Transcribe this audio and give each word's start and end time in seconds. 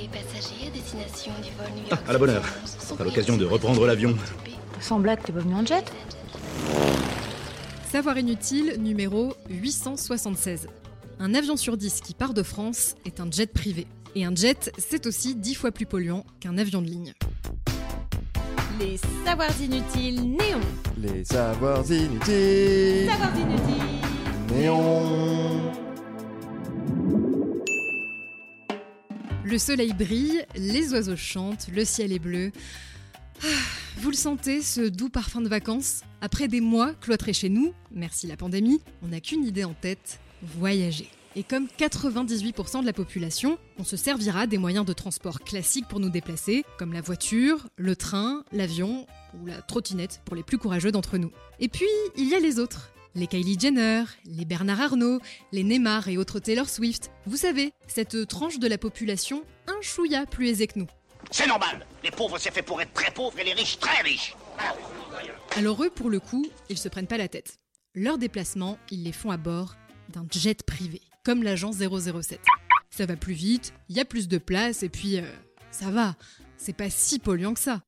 Les 0.00 0.08
passagers 0.08 0.68
à 0.68 0.70
destination 0.70 1.32
du 1.42 1.50
vol 1.58 1.66
New 1.76 1.84
Ah, 1.90 1.98
à 2.08 2.12
la 2.12 2.18
bonne 2.18 2.30
heure. 2.30 2.44
fera 2.44 3.04
l'occasion 3.04 3.36
de 3.36 3.44
reprendre 3.44 3.86
l'avion. 3.86 4.16
Sans 4.80 4.98
blague, 4.98 5.22
t'es 5.22 5.32
pas 5.32 5.40
venu 5.40 5.54
en 5.54 5.66
jet 5.66 5.84
Savoir 7.92 8.16
inutile 8.16 8.76
numéro 8.78 9.34
876. 9.50 10.68
Un 11.18 11.34
avion 11.34 11.56
sur 11.56 11.76
10 11.76 12.00
qui 12.00 12.14
part 12.14 12.32
de 12.32 12.42
France 12.42 12.94
est 13.04 13.20
un 13.20 13.30
jet 13.30 13.52
privé. 13.52 13.86
Et 14.14 14.24
un 14.24 14.34
jet, 14.34 14.72
c'est 14.78 15.06
aussi 15.06 15.34
10 15.34 15.54
fois 15.54 15.70
plus 15.70 15.86
polluant 15.86 16.24
qu'un 16.40 16.56
avion 16.56 16.80
de 16.80 16.86
ligne. 16.86 17.12
Les 18.78 18.98
savoirs 19.26 19.60
inutiles 19.60 20.22
néons. 20.22 20.60
Les 20.96 21.24
savoirs 21.24 21.84
inutiles. 21.90 23.10
Savoirs 23.10 23.36
inutiles. 23.38 24.56
Néon. 24.56 25.89
Le 29.44 29.58
soleil 29.58 29.92
brille, 29.92 30.44
les 30.54 30.92
oiseaux 30.92 31.16
chantent, 31.16 31.68
le 31.72 31.84
ciel 31.84 32.12
est 32.12 32.18
bleu. 32.18 32.52
Ah, 33.42 33.46
Vous 33.98 34.10
le 34.10 34.16
sentez, 34.16 34.60
ce 34.60 34.82
doux 34.82 35.08
parfum 35.08 35.40
de 35.40 35.48
vacances? 35.48 36.02
Après 36.20 36.46
des 36.46 36.60
mois 36.60 36.92
cloîtrés 36.94 37.32
chez 37.32 37.48
nous, 37.48 37.72
merci 37.90 38.26
la 38.26 38.36
pandémie, 38.36 38.80
on 39.02 39.08
n'a 39.08 39.20
qu'une 39.20 39.44
idée 39.44 39.64
en 39.64 39.72
tête, 39.72 40.20
voyager. 40.42 41.08
Et 41.36 41.42
comme 41.42 41.68
98% 41.78 42.80
de 42.80 42.86
la 42.86 42.92
population, 42.92 43.58
on 43.78 43.84
se 43.84 43.96
servira 43.96 44.46
des 44.46 44.58
moyens 44.58 44.84
de 44.84 44.92
transport 44.92 45.40
classiques 45.40 45.88
pour 45.88 46.00
nous 46.00 46.10
déplacer, 46.10 46.64
comme 46.78 46.92
la 46.92 47.00
voiture, 47.00 47.68
le 47.76 47.96
train, 47.96 48.44
l'avion 48.52 49.06
ou 49.40 49.46
la 49.46 49.62
trottinette 49.62 50.20
pour 50.24 50.36
les 50.36 50.42
plus 50.42 50.58
courageux 50.58 50.92
d'entre 50.92 51.18
nous. 51.18 51.30
Et 51.60 51.68
puis, 51.68 51.86
il 52.16 52.28
y 52.28 52.34
a 52.34 52.40
les 52.40 52.58
autres. 52.58 52.92
Les 53.14 53.26
Kylie 53.26 53.58
Jenner, 53.58 54.04
les 54.24 54.44
Bernard 54.44 54.80
Arnault, 54.80 55.20
les 55.50 55.64
Neymar 55.64 56.08
et 56.08 56.16
autres 56.16 56.38
Taylor 56.38 56.68
Swift. 56.68 57.10
Vous 57.26 57.36
savez, 57.36 57.72
cette 57.88 58.28
tranche 58.28 58.58
de 58.58 58.68
la 58.68 58.78
population 58.78 59.44
un 59.66 59.80
chouïa 59.82 60.26
plus 60.26 60.48
aisée 60.48 60.68
que 60.68 60.78
nous. 60.78 60.86
C'est 61.30 61.46
normal. 61.46 61.84
Les 62.04 62.10
pauvres, 62.10 62.38
c'est 62.38 62.52
fait 62.52 62.62
pour 62.62 62.80
être 62.80 62.92
très 62.92 63.10
pauvres 63.12 63.38
et 63.38 63.44
les 63.44 63.52
riches 63.52 63.78
très 63.78 64.00
riches. 64.02 64.34
Alors 65.56 65.82
eux, 65.82 65.90
pour 65.90 66.08
le 66.08 66.20
coup, 66.20 66.46
ils 66.68 66.78
se 66.78 66.88
prennent 66.88 67.06
pas 67.06 67.18
la 67.18 67.28
tête. 67.28 67.58
Leurs 67.94 68.18
déplacements, 68.18 68.78
ils 68.90 69.02
les 69.02 69.12
font 69.12 69.32
à 69.32 69.36
bord 69.36 69.74
d'un 70.10 70.26
jet 70.30 70.62
privé, 70.62 71.00
comme 71.24 71.42
l'agent 71.42 71.72
007. 71.72 72.40
Ça 72.90 73.06
va 73.06 73.16
plus 73.16 73.34
vite, 73.34 73.72
il 73.88 73.96
y 73.96 74.00
a 74.00 74.04
plus 74.04 74.28
de 74.28 74.38
place, 74.38 74.82
et 74.82 74.88
puis 74.88 75.18
euh, 75.18 75.22
ça 75.70 75.90
va, 75.90 76.14
c'est 76.56 76.72
pas 76.72 76.90
si 76.90 77.18
polluant 77.18 77.54
que 77.54 77.60
ça. 77.60 77.82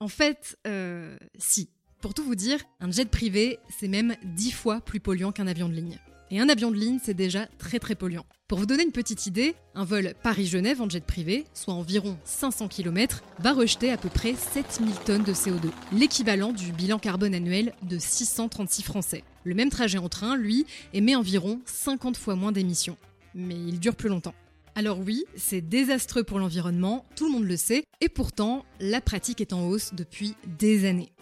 En 0.00 0.08
fait, 0.08 0.56
euh, 0.66 1.16
si. 1.38 1.70
Pour 2.00 2.14
tout 2.14 2.24
vous 2.24 2.34
dire, 2.34 2.60
un 2.80 2.90
jet 2.90 3.10
privé, 3.10 3.58
c'est 3.68 3.86
même 3.86 4.16
10 4.24 4.52
fois 4.52 4.80
plus 4.80 5.00
polluant 5.00 5.32
qu'un 5.32 5.46
avion 5.46 5.68
de 5.68 5.74
ligne. 5.74 5.98
Et 6.30 6.40
un 6.40 6.48
avion 6.48 6.70
de 6.70 6.76
ligne, 6.76 6.98
c'est 7.02 7.12
déjà 7.12 7.46
très 7.58 7.78
très 7.78 7.94
polluant. 7.94 8.24
Pour 8.48 8.58
vous 8.58 8.64
donner 8.64 8.84
une 8.84 8.90
petite 8.90 9.26
idée, 9.26 9.54
un 9.74 9.84
vol 9.84 10.14
Paris-Genève 10.22 10.80
en 10.80 10.88
jet 10.88 11.04
privé, 11.04 11.44
soit 11.52 11.74
environ 11.74 12.16
500 12.24 12.68
km, 12.68 13.22
va 13.38 13.52
rejeter 13.52 13.90
à 13.90 13.98
peu 13.98 14.08
près 14.08 14.34
7000 14.34 14.94
tonnes 15.04 15.24
de 15.24 15.34
CO2, 15.34 15.70
l'équivalent 15.92 16.52
du 16.52 16.72
bilan 16.72 16.98
carbone 16.98 17.34
annuel 17.34 17.74
de 17.82 17.98
636 17.98 18.82
Français. 18.82 19.22
Le 19.44 19.54
même 19.54 19.68
trajet 19.68 19.98
en 19.98 20.08
train, 20.08 20.36
lui, 20.36 20.64
émet 20.94 21.16
environ 21.16 21.60
50 21.66 22.16
fois 22.16 22.34
moins 22.34 22.52
d'émissions. 22.52 22.96
Mais 23.34 23.56
il 23.56 23.78
dure 23.78 23.94
plus 23.94 24.08
longtemps. 24.08 24.34
Alors 24.74 25.00
oui, 25.00 25.24
c'est 25.36 25.60
désastreux 25.60 26.24
pour 26.24 26.38
l'environnement, 26.38 27.04
tout 27.14 27.26
le 27.26 27.32
monde 27.32 27.44
le 27.44 27.56
sait, 27.58 27.84
et 28.00 28.08
pourtant, 28.08 28.64
la 28.78 29.02
pratique 29.02 29.42
est 29.42 29.52
en 29.52 29.66
hausse 29.66 29.92
depuis 29.92 30.34
des 30.58 30.88
années. 30.88 31.12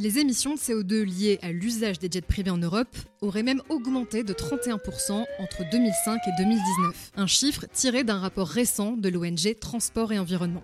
Les 0.00 0.20
émissions 0.20 0.54
de 0.54 0.60
CO2 0.60 1.02
liées 1.02 1.40
à 1.42 1.50
l'usage 1.50 1.98
des 1.98 2.08
jets 2.08 2.20
privés 2.20 2.52
en 2.52 2.58
Europe 2.58 2.96
auraient 3.20 3.42
même 3.42 3.60
augmenté 3.68 4.22
de 4.22 4.32
31% 4.32 5.24
entre 5.40 5.68
2005 5.72 6.20
et 6.24 6.30
2019, 6.38 7.12
un 7.16 7.26
chiffre 7.26 7.66
tiré 7.72 8.04
d'un 8.04 8.20
rapport 8.20 8.46
récent 8.46 8.92
de 8.92 9.08
l'ONG 9.08 9.58
Transport 9.60 10.12
et 10.12 10.20
Environnement. 10.20 10.62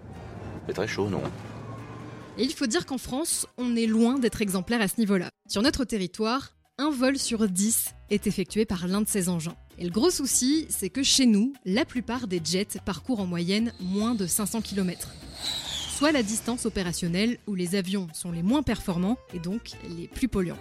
C'est 0.68 0.74
très 0.74 0.86
chaud, 0.86 1.08
non? 1.08 1.20
Et 2.38 2.44
il 2.44 2.52
faut 2.52 2.68
dire 2.68 2.86
qu'en 2.86 2.96
France, 2.96 3.48
on 3.58 3.74
est 3.74 3.86
loin 3.86 4.20
d'être 4.20 4.40
exemplaire 4.40 4.80
à 4.80 4.86
ce 4.86 5.00
niveau-là. 5.00 5.30
Sur 5.48 5.62
notre 5.62 5.84
territoire, 5.84 6.54
un 6.78 6.90
vol 6.90 7.18
sur 7.18 7.48
10 7.48 7.86
est 8.10 8.28
effectué 8.28 8.64
par 8.64 8.86
l'un 8.86 9.00
de 9.00 9.08
ces 9.08 9.28
engins. 9.28 9.56
Et 9.78 9.84
le 9.84 9.90
gros 9.90 10.10
souci, 10.10 10.66
c'est 10.68 10.90
que 10.90 11.02
chez 11.02 11.26
nous, 11.26 11.52
la 11.64 11.84
plupart 11.84 12.28
des 12.28 12.40
jets 12.44 12.78
parcourent 12.84 13.18
en 13.18 13.26
moyenne 13.26 13.72
moins 13.80 14.14
de 14.14 14.28
500 14.28 14.60
km. 14.60 15.08
Soit 16.04 16.12
la 16.12 16.22
distance 16.22 16.66
opérationnelle 16.66 17.38
où 17.46 17.54
les 17.54 17.76
avions 17.76 18.08
sont 18.12 18.30
les 18.30 18.42
moins 18.42 18.62
performants 18.62 19.16
et 19.32 19.38
donc 19.38 19.70
les 19.96 20.06
plus 20.06 20.28
polluants. 20.28 20.58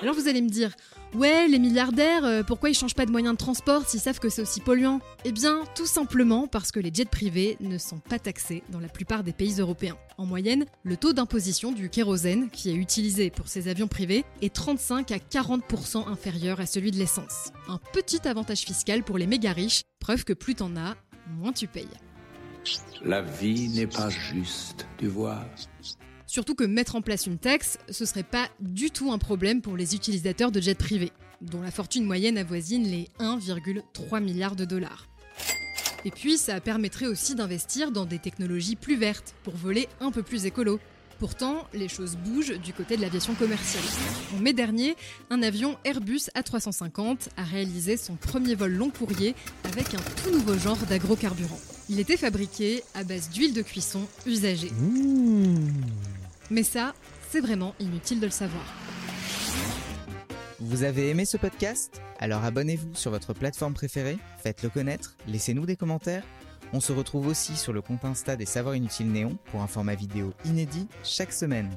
Alors 0.00 0.14
vous 0.14 0.28
allez 0.28 0.40
me 0.40 0.48
dire, 0.48 0.70
ouais, 1.14 1.48
les 1.48 1.58
milliardaires, 1.58 2.24
euh, 2.24 2.44
pourquoi 2.44 2.70
ils 2.70 2.74
changent 2.74 2.94
pas 2.94 3.04
de 3.04 3.10
moyens 3.10 3.34
de 3.34 3.38
transport 3.38 3.84
s'ils 3.88 3.98
savent 3.98 4.20
que 4.20 4.28
c'est 4.28 4.42
aussi 4.42 4.60
polluant? 4.60 5.00
Eh 5.24 5.32
bien, 5.32 5.64
tout 5.74 5.86
simplement 5.86 6.46
parce 6.46 6.70
que 6.70 6.78
les 6.78 6.94
jets 6.94 7.04
privés 7.04 7.56
ne 7.58 7.78
sont 7.78 7.98
pas 7.98 8.20
taxés 8.20 8.62
dans 8.68 8.78
la 8.78 8.86
plupart 8.86 9.24
des 9.24 9.32
pays 9.32 9.58
européens. 9.58 9.98
En 10.16 10.24
moyenne, 10.24 10.66
le 10.84 10.96
taux 10.96 11.14
d'imposition 11.14 11.72
du 11.72 11.90
kérosène 11.90 12.48
qui 12.48 12.70
est 12.70 12.76
utilisé 12.76 13.30
pour 13.30 13.48
ces 13.48 13.66
avions 13.66 13.88
privés 13.88 14.24
est 14.40 14.54
35 14.54 15.10
à 15.10 15.16
40% 15.16 16.06
inférieur 16.06 16.60
à 16.60 16.66
celui 16.66 16.92
de 16.92 16.96
l'essence. 16.96 17.50
Un 17.66 17.80
petit 17.92 18.28
avantage 18.28 18.60
fiscal 18.60 19.02
pour 19.02 19.18
les 19.18 19.26
méga 19.26 19.52
riches, 19.52 19.82
preuve 19.98 20.22
que 20.22 20.32
plus 20.32 20.54
t'en 20.54 20.76
as, 20.76 20.94
moins 21.26 21.52
tu 21.52 21.66
payes. 21.66 21.88
La 23.04 23.22
vie 23.22 23.68
n'est 23.68 23.86
pas 23.86 24.10
juste, 24.10 24.86
tu 24.98 25.06
vois. 25.06 25.44
Surtout 26.26 26.54
que 26.54 26.64
mettre 26.64 26.96
en 26.96 27.02
place 27.02 27.26
une 27.26 27.38
taxe, 27.38 27.78
ce 27.90 28.04
serait 28.04 28.22
pas 28.22 28.48
du 28.60 28.90
tout 28.90 29.12
un 29.12 29.18
problème 29.18 29.60
pour 29.60 29.76
les 29.76 29.94
utilisateurs 29.94 30.50
de 30.50 30.60
jets 30.60 30.74
privés, 30.74 31.12
dont 31.40 31.60
la 31.60 31.70
fortune 31.70 32.04
moyenne 32.04 32.38
avoisine 32.38 32.84
les 32.84 33.08
1,3 33.20 34.22
milliards 34.22 34.56
de 34.56 34.64
dollars. 34.64 35.06
Et 36.04 36.10
puis, 36.10 36.36
ça 36.36 36.60
permettrait 36.60 37.06
aussi 37.06 37.34
d'investir 37.34 37.90
dans 37.90 38.04
des 38.04 38.18
technologies 38.18 38.76
plus 38.76 38.96
vertes, 38.96 39.34
pour 39.42 39.54
voler 39.54 39.88
un 40.00 40.10
peu 40.10 40.22
plus 40.22 40.44
écolo. 40.44 40.80
Pourtant, 41.18 41.66
les 41.72 41.88
choses 41.88 42.16
bougent 42.16 42.58
du 42.58 42.72
côté 42.72 42.96
de 42.96 43.02
l'aviation 43.02 43.34
commerciale. 43.34 43.84
En 44.36 44.40
mai 44.40 44.52
dernier, 44.52 44.96
un 45.30 45.42
avion 45.42 45.76
Airbus 45.84 46.28
A350 46.36 47.28
a 47.36 47.42
réalisé 47.42 47.96
son 47.96 48.16
premier 48.16 48.54
vol 48.54 48.72
long 48.72 48.90
courrier 48.90 49.34
avec 49.64 49.94
un 49.94 50.22
tout 50.22 50.30
nouveau 50.30 50.58
genre 50.58 50.78
d'agrocarburant. 50.88 51.58
Il 51.88 52.00
était 52.00 52.16
fabriqué 52.16 52.82
à 52.94 53.04
base 53.04 53.30
d'huile 53.30 53.54
de 53.54 53.62
cuisson 53.62 54.00
usagée. 54.26 54.72
Mais 56.50 56.62
ça, 56.62 56.94
c'est 57.30 57.40
vraiment 57.40 57.74
inutile 57.80 58.20
de 58.20 58.26
le 58.26 58.32
savoir. 58.32 58.64
Vous 60.60 60.82
avez 60.82 61.10
aimé 61.10 61.24
ce 61.24 61.36
podcast? 61.36 62.00
Alors 62.18 62.44
abonnez-vous 62.44 62.94
sur 62.94 63.10
votre 63.10 63.34
plateforme 63.34 63.74
préférée, 63.74 64.18
faites-le 64.42 64.70
connaître, 64.70 65.16
laissez-nous 65.26 65.66
des 65.66 65.76
commentaires. 65.76 66.24
On 66.72 66.80
se 66.80 66.92
retrouve 66.92 67.26
aussi 67.26 67.56
sur 67.56 67.72
le 67.72 67.82
compte 67.82 68.04
Insta 68.04 68.36
des 68.36 68.46
Savoirs 68.46 68.76
Inutiles 68.76 69.10
Néon 69.10 69.36
pour 69.46 69.62
un 69.62 69.66
format 69.66 69.94
vidéo 69.94 70.32
inédit 70.44 70.88
chaque 71.02 71.32
semaine. 71.32 71.70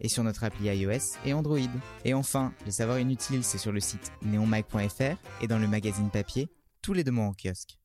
Et 0.00 0.08
sur 0.08 0.24
notre 0.24 0.44
appli 0.44 0.66
iOS 0.66 1.18
et 1.24 1.32
Android. 1.32 1.58
Et 2.04 2.14
enfin, 2.14 2.52
les 2.66 2.72
Savoirs 2.72 2.98
Inutiles, 2.98 3.44
c'est 3.44 3.58
sur 3.58 3.72
le 3.72 3.80
site 3.80 4.12
neonmike.fr 4.22 5.16
et 5.40 5.46
dans 5.46 5.58
le 5.58 5.68
magazine 5.68 6.10
papier 6.10 6.48
tous 6.82 6.92
les 6.92 7.04
deux 7.04 7.12
mois 7.12 7.26
en 7.26 7.32
kiosque. 7.32 7.78